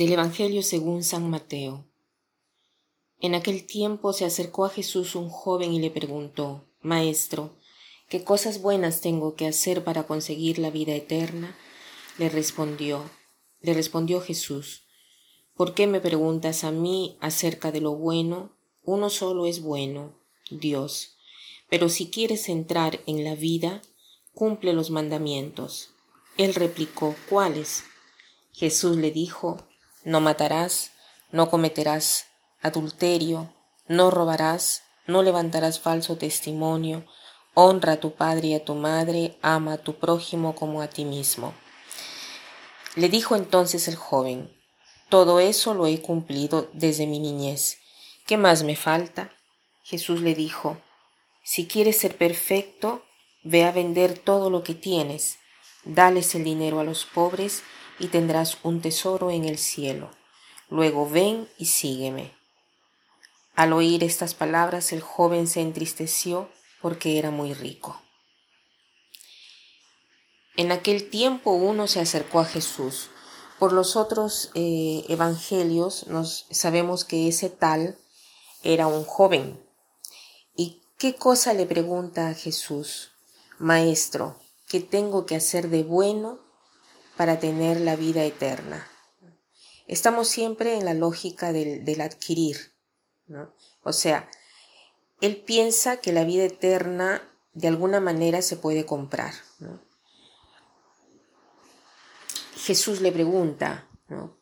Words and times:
Del 0.00 0.14
Evangelio 0.14 0.62
según 0.62 1.04
San 1.04 1.28
Mateo. 1.28 1.84
En 3.20 3.34
aquel 3.34 3.66
tiempo 3.66 4.14
se 4.14 4.24
acercó 4.24 4.64
a 4.64 4.70
Jesús 4.70 5.14
un 5.14 5.28
joven 5.28 5.74
y 5.74 5.78
le 5.78 5.90
preguntó, 5.90 6.64
Maestro, 6.80 7.58
¿qué 8.08 8.24
cosas 8.24 8.62
buenas 8.62 9.02
tengo 9.02 9.34
que 9.34 9.46
hacer 9.46 9.84
para 9.84 10.04
conseguir 10.04 10.58
la 10.58 10.70
vida 10.70 10.94
eterna? 10.94 11.54
Le 12.16 12.30
respondió, 12.30 13.10
le 13.60 13.74
respondió 13.74 14.22
Jesús, 14.22 14.84
¿por 15.54 15.74
qué 15.74 15.86
me 15.86 16.00
preguntas 16.00 16.64
a 16.64 16.70
mí 16.70 17.18
acerca 17.20 17.70
de 17.70 17.82
lo 17.82 17.94
bueno? 17.94 18.56
Uno 18.82 19.10
solo 19.10 19.44
es 19.44 19.60
bueno, 19.60 20.14
Dios. 20.50 21.18
Pero 21.68 21.90
si 21.90 22.08
quieres 22.08 22.48
entrar 22.48 23.00
en 23.04 23.22
la 23.22 23.34
vida, 23.34 23.82
cumple 24.32 24.72
los 24.72 24.88
mandamientos. 24.88 25.90
Él 26.38 26.54
replicó, 26.54 27.14
¿cuáles? 27.28 27.84
Jesús 28.52 28.96
le 28.96 29.10
dijo, 29.10 29.66
no 30.04 30.20
matarás, 30.20 30.92
no 31.30 31.50
cometerás 31.50 32.26
adulterio, 32.62 33.52
no 33.86 34.10
robarás, 34.10 34.82
no 35.06 35.22
levantarás 35.22 35.80
falso 35.80 36.16
testimonio, 36.16 37.04
honra 37.54 37.94
a 37.94 38.00
tu 38.00 38.14
padre 38.14 38.48
y 38.48 38.54
a 38.54 38.64
tu 38.64 38.74
madre, 38.74 39.38
ama 39.42 39.74
a 39.74 39.78
tu 39.78 39.98
prójimo 39.98 40.54
como 40.54 40.82
a 40.82 40.88
ti 40.88 41.04
mismo. 41.04 41.54
Le 42.96 43.08
dijo 43.08 43.36
entonces 43.36 43.88
el 43.88 43.96
joven, 43.96 44.52
todo 45.08 45.40
eso 45.40 45.74
lo 45.74 45.86
he 45.86 46.00
cumplido 46.00 46.68
desde 46.72 47.06
mi 47.06 47.18
niñez. 47.18 47.78
¿Qué 48.26 48.36
más 48.36 48.62
me 48.62 48.76
falta? 48.76 49.32
Jesús 49.82 50.20
le 50.20 50.34
dijo, 50.34 50.80
si 51.42 51.66
quieres 51.66 51.98
ser 51.98 52.16
perfecto, 52.16 53.04
ve 53.42 53.64
a 53.64 53.72
vender 53.72 54.18
todo 54.18 54.50
lo 54.50 54.62
que 54.62 54.74
tienes, 54.74 55.38
dales 55.84 56.34
el 56.34 56.44
dinero 56.44 56.78
a 56.78 56.84
los 56.84 57.06
pobres 57.06 57.62
y 58.00 58.08
tendrás 58.08 58.58
un 58.64 58.80
tesoro 58.80 59.30
en 59.30 59.44
el 59.44 59.58
cielo. 59.58 60.10
Luego 60.68 61.08
ven 61.08 61.48
y 61.58 61.66
sígueme. 61.66 62.32
Al 63.54 63.72
oír 63.72 64.02
estas 64.02 64.34
palabras 64.34 64.92
el 64.92 65.02
joven 65.02 65.46
se 65.46 65.60
entristeció 65.60 66.48
porque 66.80 67.18
era 67.18 67.30
muy 67.30 67.52
rico. 67.52 68.00
En 70.56 70.72
aquel 70.72 71.10
tiempo 71.10 71.52
uno 71.52 71.86
se 71.86 72.00
acercó 72.00 72.40
a 72.40 72.44
Jesús. 72.44 73.10
Por 73.58 73.72
los 73.72 73.96
otros 73.96 74.50
eh, 74.54 75.04
evangelios 75.08 76.06
nos 76.06 76.46
sabemos 76.50 77.04
que 77.04 77.28
ese 77.28 77.50
tal 77.50 77.98
era 78.62 78.86
un 78.86 79.04
joven. 79.04 79.62
¿Y 80.56 80.82
qué 80.98 81.14
cosa 81.14 81.52
le 81.52 81.66
pregunta 81.66 82.28
a 82.28 82.34
Jesús? 82.34 83.12
Maestro, 83.58 84.40
¿qué 84.68 84.80
tengo 84.80 85.26
que 85.26 85.36
hacer 85.36 85.68
de 85.68 85.82
bueno 85.82 86.49
para 87.20 87.38
tener 87.38 87.78
la 87.82 87.96
vida 87.96 88.24
eterna. 88.24 88.88
Estamos 89.86 90.26
siempre 90.26 90.78
en 90.78 90.86
la 90.86 90.94
lógica 90.94 91.52
del, 91.52 92.00
adquirir, 92.00 92.72
O 93.82 93.92
sea, 93.92 94.26
él 95.20 95.36
piensa 95.36 95.98
que 95.98 96.14
la 96.14 96.24
vida 96.24 96.44
eterna 96.44 97.20
de 97.52 97.68
alguna 97.68 98.00
manera 98.00 98.40
se 98.40 98.56
puede 98.56 98.86
comprar. 98.86 99.34
Jesús 102.56 103.02
le 103.02 103.12
pregunta, 103.12 103.86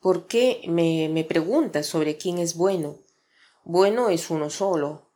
¿por 0.00 0.26
qué 0.26 0.62
me, 0.66 1.08
me 1.08 1.22
preguntas 1.22 1.86
sobre 1.86 2.16
quién 2.16 2.38
es 2.38 2.56
bueno? 2.56 2.98
Bueno 3.62 4.08
es 4.08 4.30
uno 4.30 4.50
solo. 4.50 5.12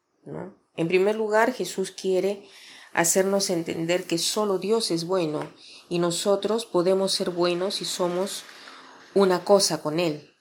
En 0.77 0.87
primer 0.87 1.17
lugar, 1.17 1.53
Jesús 1.53 1.91
quiere 1.91 2.49
hacernos 2.93 3.51
entender 3.51 4.05
que 4.05 4.19
solo 4.19 4.61
Dios 4.61 4.93
es 4.93 5.07
bueno 5.07 5.41
y 5.89 5.99
nosotros 5.99 6.67
podemos 6.67 7.13
ser 7.13 7.31
buenos 7.31 7.77
si 7.77 7.85
somos 7.85 8.45
una 9.15 9.45
cosa 9.45 9.83
con 9.83 10.01
Él. 10.01 10.35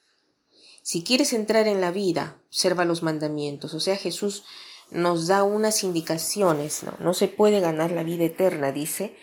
Si 0.84 1.03
quieres 1.03 1.34
entrar 1.34 1.68
en 1.68 1.81
la 1.81 1.91
vida, 1.91 2.41
observa 2.47 2.85
los 2.85 3.03
mandamientos. 3.03 3.74
O 3.74 3.80
sea, 3.80 3.97
Jesús 3.97 4.44
nos 4.90 5.28
da 5.28 5.44
unas 5.44 5.84
indicaciones, 5.84 6.84
¿no? 6.84 6.94
No 7.00 7.13
se 7.13 7.28
puede 7.28 7.59
ganar 7.59 7.91
la 7.91 8.03
vida 8.03 8.24
eterna, 8.24 8.72
dice, 8.72 9.18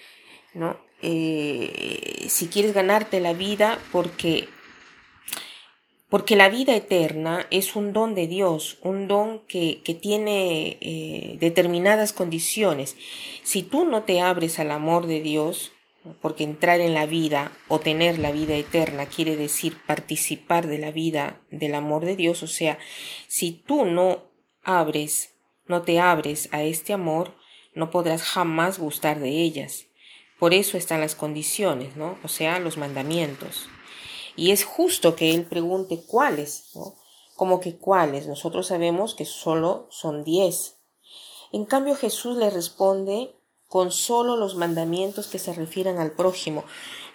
¿no? 0.52 0.78
Eh, 1.00 2.26
si 2.28 2.48
quieres 2.48 2.74
ganarte 2.74 3.20
la 3.20 3.32
vida, 3.32 3.78
porque 3.92 4.48
porque 6.14 6.36
la 6.36 6.48
vida 6.48 6.76
eterna 6.76 7.44
es 7.50 7.74
un 7.74 7.92
don 7.92 8.14
de 8.14 8.28
Dios, 8.28 8.78
un 8.82 9.08
don 9.08 9.40
que, 9.48 9.82
tiene 10.00 10.78
eh, 10.80 11.38
determinadas 11.40 12.12
condiciones. 12.12 12.96
Si 13.42 13.64
tú 13.64 13.84
no 13.84 14.04
te 14.04 14.20
abres 14.20 14.60
al 14.60 14.70
amor 14.70 15.08
de 15.08 15.20
Dios, 15.20 15.72
porque 16.20 16.44
entrar 16.44 16.80
en 16.80 16.94
la 16.94 17.06
vida 17.06 17.52
o 17.68 17.80
tener 17.80 18.18
la 18.18 18.32
vida 18.32 18.54
eterna 18.54 19.06
quiere 19.06 19.36
decir 19.36 19.78
participar 19.86 20.66
de 20.66 20.78
la 20.78 20.90
vida 20.90 21.40
del 21.50 21.74
amor 21.74 22.04
de 22.04 22.16
Dios, 22.16 22.42
o 22.42 22.46
sea, 22.46 22.78
si 23.26 23.52
tú 23.52 23.84
no 23.84 24.24
abres, 24.62 25.34
no 25.66 25.82
te 25.82 26.00
abres 26.00 26.48
a 26.52 26.62
este 26.62 26.92
amor, 26.92 27.34
no 27.74 27.90
podrás 27.90 28.22
jamás 28.22 28.78
gustar 28.78 29.18
de 29.20 29.30
ellas. 29.30 29.86
Por 30.38 30.52
eso 30.52 30.76
están 30.76 31.00
las 31.00 31.14
condiciones, 31.14 31.96
¿no? 31.96 32.18
O 32.22 32.28
sea, 32.28 32.58
los 32.58 32.76
mandamientos. 32.76 33.68
Y 34.36 34.50
es 34.50 34.64
justo 34.64 35.16
que 35.16 35.32
él 35.32 35.46
pregunte 35.46 36.02
cuáles, 36.06 36.70
¿no? 36.74 36.96
Como 37.36 37.60
que 37.60 37.76
cuáles. 37.76 38.26
Nosotros 38.26 38.66
sabemos 38.66 39.14
que 39.14 39.24
solo 39.24 39.86
son 39.90 40.24
diez. 40.24 40.80
En 41.52 41.64
cambio 41.64 41.94
Jesús 41.94 42.36
le 42.36 42.50
responde 42.50 43.36
con 43.68 43.90
solo 43.90 44.36
los 44.36 44.56
mandamientos 44.56 45.26
que 45.26 45.38
se 45.38 45.52
refieren 45.52 45.98
al 45.98 46.12
prójimo. 46.12 46.64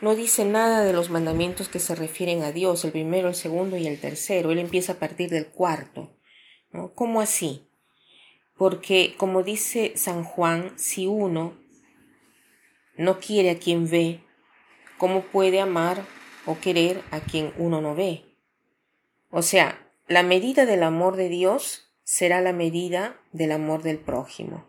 No 0.01 0.15
dice 0.15 0.45
nada 0.45 0.83
de 0.83 0.93
los 0.93 1.09
mandamientos 1.09 1.69
que 1.69 1.79
se 1.79 1.95
refieren 1.95 2.43
a 2.43 2.51
Dios, 2.51 2.83
el 2.85 2.91
primero, 2.91 3.27
el 3.27 3.35
segundo 3.35 3.77
y 3.77 3.87
el 3.87 3.99
tercero. 3.99 4.51
Él 4.51 4.59
empieza 4.59 4.93
a 4.93 4.99
partir 4.99 5.29
del 5.29 5.47
cuarto. 5.47 6.11
¿Cómo 6.95 7.21
así? 7.21 7.67
Porque, 8.57 9.15
como 9.17 9.43
dice 9.43 9.93
San 9.95 10.23
Juan, 10.23 10.77
si 10.77 11.07
uno 11.07 11.53
no 12.97 13.19
quiere 13.19 13.51
a 13.51 13.59
quien 13.59 13.89
ve, 13.89 14.23
¿cómo 14.97 15.21
puede 15.21 15.61
amar 15.61 16.05
o 16.49 16.59
querer 16.59 17.03
a 17.11 17.19
quien 17.19 17.53
uno 17.57 17.79
no 17.79 17.93
ve. 17.93 18.23
O 19.29 19.43
sea, 19.43 19.91
la 20.07 20.23
medida 20.23 20.65
del 20.65 20.81
amor 20.81 21.15
de 21.15 21.29
Dios 21.29 21.91
será 22.03 22.41
la 22.41 22.53
medida 22.53 23.21
del 23.31 23.51
amor 23.51 23.83
del 23.83 23.99
prójimo. 23.99 24.65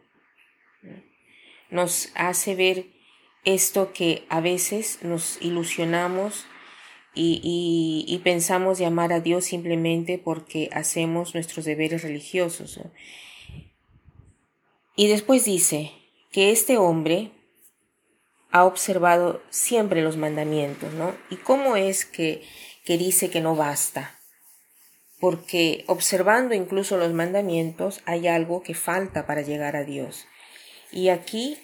Nos 1.70 2.10
hace 2.14 2.54
ver 2.54 2.86
esto 3.44 3.92
que 3.92 4.24
a 4.28 4.40
veces 4.40 4.98
nos 5.02 5.38
ilusionamos 5.40 6.46
y, 7.14 8.20
pensamos 8.22 8.78
llamar 8.78 9.12
a 9.12 9.20
Dios 9.20 9.44
simplemente 9.44 10.18
porque 10.18 10.68
hacemos 10.72 11.34
nuestros 11.34 11.64
deberes 11.64 12.02
religiosos. 12.02 12.80
Y 14.96 15.08
después 15.08 15.44
dice 15.44 15.92
que 16.30 16.50
este 16.50 16.76
hombre 16.76 17.32
ha 18.50 18.64
observado 18.64 19.42
siempre 19.50 20.02
los 20.02 20.16
mandamientos, 20.16 20.92
¿no? 20.94 21.14
¿Y 21.30 21.36
cómo 21.36 21.76
es 21.76 22.04
que, 22.04 22.42
que 22.84 22.98
dice 22.98 23.30
que 23.30 23.40
no 23.40 23.56
basta? 23.56 24.18
Porque 25.18 25.84
observando 25.86 26.54
incluso 26.54 26.96
los 26.96 27.12
mandamientos 27.12 28.00
hay 28.06 28.28
algo 28.28 28.62
que 28.62 28.74
falta 28.74 29.26
para 29.26 29.42
llegar 29.42 29.76
a 29.76 29.84
Dios. 29.84 30.26
Y 30.92 31.08
aquí 31.08 31.58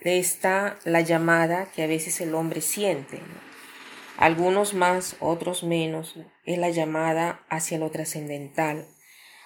está 0.00 0.78
la 0.84 1.00
llamada 1.00 1.70
que 1.72 1.82
a 1.82 1.86
veces 1.86 2.20
el 2.20 2.34
hombre 2.34 2.60
siente. 2.60 3.20
Algunos 4.18 4.74
más, 4.74 5.16
otros 5.20 5.62
menos. 5.62 6.14
Es 6.44 6.58
la 6.58 6.70
llamada 6.70 7.44
hacia 7.48 7.78
lo 7.78 7.90
trascendental, 7.90 8.86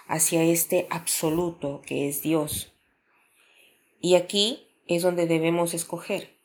hacia 0.07 0.43
este 0.43 0.87
absoluto 0.91 1.83
que 1.87 2.09
es 2.09 2.23
Dios. 2.23 2.73
Y 4.01 4.15
aquí 4.15 4.69
es 4.87 5.03
donde 5.03 5.27
debemos 5.27 5.75
escoger 5.75 6.41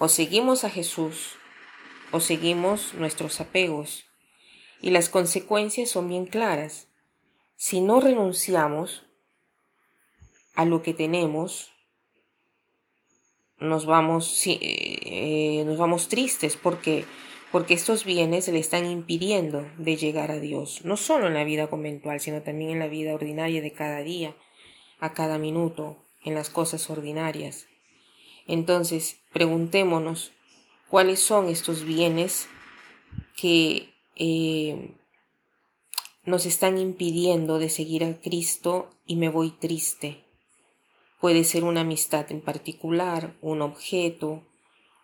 o 0.00 0.08
seguimos 0.08 0.64
a 0.64 0.70
Jesús 0.70 1.36
o 2.10 2.20
seguimos 2.20 2.94
nuestros 2.94 3.38
apegos. 3.38 4.06
Y 4.80 4.90
las 4.90 5.10
consecuencias 5.10 5.90
son 5.90 6.08
bien 6.08 6.24
claras. 6.24 6.88
Si 7.56 7.82
no 7.82 8.00
renunciamos 8.00 9.04
a 10.54 10.64
lo 10.64 10.82
que 10.82 10.94
tenemos, 10.94 11.70
nos 13.60 13.86
vamos, 13.86 14.42
eh, 14.46 15.62
nos 15.66 15.78
vamos 15.78 16.08
tristes 16.08 16.56
porque, 16.56 17.04
porque 17.52 17.74
estos 17.74 18.04
bienes 18.04 18.48
le 18.48 18.58
están 18.58 18.90
impidiendo 18.90 19.66
de 19.78 19.96
llegar 19.96 20.30
a 20.30 20.40
Dios, 20.40 20.84
no 20.84 20.96
solo 20.96 21.26
en 21.26 21.34
la 21.34 21.44
vida 21.44 21.68
conventual, 21.68 22.20
sino 22.20 22.42
también 22.42 22.70
en 22.70 22.78
la 22.78 22.88
vida 22.88 23.14
ordinaria 23.14 23.60
de 23.60 23.72
cada 23.72 24.02
día, 24.02 24.34
a 24.98 25.12
cada 25.12 25.38
minuto, 25.38 25.96
en 26.24 26.34
las 26.34 26.50
cosas 26.50 26.88
ordinarias. 26.90 27.66
Entonces, 28.46 29.20
preguntémonos 29.32 30.32
cuáles 30.88 31.20
son 31.20 31.48
estos 31.48 31.84
bienes 31.84 32.48
que 33.36 33.90
eh, 34.16 34.94
nos 36.24 36.46
están 36.46 36.78
impidiendo 36.78 37.58
de 37.58 37.70
seguir 37.70 38.04
a 38.04 38.20
Cristo 38.20 38.90
y 39.06 39.16
me 39.16 39.28
voy 39.28 39.50
triste. 39.50 40.24
Puede 41.20 41.44
ser 41.44 41.64
una 41.64 41.82
amistad 41.82 42.30
en 42.30 42.40
particular, 42.40 43.36
un 43.42 43.60
objeto, 43.60 44.42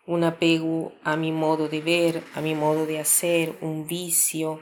un 0.07 0.23
apego 0.23 0.93
a 1.03 1.15
mi 1.15 1.31
modo 1.31 1.67
de 1.67 1.81
ver, 1.81 2.23
a 2.33 2.41
mi 2.41 2.55
modo 2.55 2.85
de 2.85 2.99
hacer, 2.99 3.57
un 3.61 3.85
vicio, 3.85 4.61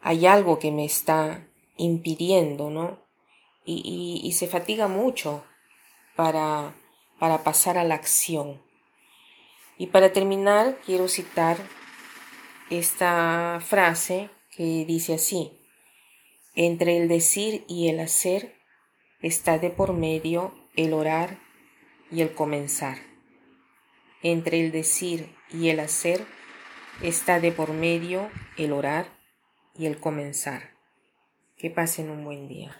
hay 0.00 0.26
algo 0.26 0.58
que 0.58 0.70
me 0.70 0.84
está 0.84 1.48
impidiendo, 1.76 2.70
¿no? 2.70 3.00
Y, 3.64 4.32
se 4.36 4.48
fatiga 4.48 4.88
mucho 4.88 5.44
para, 6.16 6.74
para 7.20 7.44
pasar 7.44 7.78
a 7.78 7.84
la 7.84 7.94
acción. 7.94 8.60
Y 9.78 9.86
para 9.86 10.12
terminar, 10.12 10.78
quiero 10.84 11.06
citar 11.08 11.56
esta 12.70 13.60
frase 13.64 14.30
que 14.50 14.84
dice 14.84 15.14
así, 15.14 15.52
entre 16.54 16.98
el 16.98 17.08
decir 17.08 17.64
y 17.68 17.88
el 17.88 18.00
hacer 18.00 18.61
está 19.22 19.58
de 19.58 19.70
por 19.70 19.92
medio 19.92 20.52
el 20.76 20.92
orar 20.92 21.38
y 22.10 22.20
el 22.20 22.34
comenzar. 22.34 22.98
Entre 24.22 24.60
el 24.60 24.72
decir 24.72 25.34
y 25.50 25.68
el 25.70 25.80
hacer 25.80 26.26
está 27.02 27.40
de 27.40 27.52
por 27.52 27.72
medio 27.72 28.30
el 28.56 28.72
orar 28.72 29.06
y 29.76 29.86
el 29.86 29.98
comenzar. 29.98 30.76
Que 31.56 31.70
pasen 31.70 32.10
un 32.10 32.24
buen 32.24 32.48
día. 32.48 32.76